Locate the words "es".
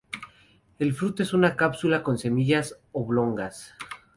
1.21-1.31